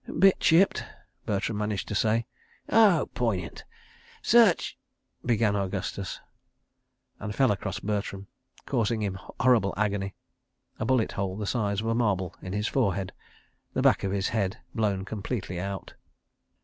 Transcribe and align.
"Bit 0.17 0.39
chipped," 0.39 0.83
Bertram 1.27 1.59
managed 1.59 1.87
to 1.89 1.93
say. 1.93 2.25
"Oh, 2.69 3.07
poignant! 3.13 3.65
Search—" 4.23 4.75
began 5.23 5.55
Augustus... 5.55 6.19
and 7.19 7.35
fell 7.35 7.51
across 7.51 7.79
Bertram, 7.79 8.25
causing 8.65 9.03
him 9.03 9.19
horrible 9.39 9.75
agony, 9.77 10.15
a 10.79 10.85
bullet 10.85 11.11
hole 11.11 11.37
the 11.37 11.45
size 11.45 11.81
of 11.81 11.85
a 11.85 11.93
marble 11.93 12.35
in 12.41 12.51
his 12.53 12.67
forehead, 12.67 13.13
the 13.75 13.83
back 13.83 14.03
of 14.03 14.11
his 14.11 14.29
head 14.29 14.57
blown 14.73 15.05
completely 15.05 15.59
out. 15.59 15.93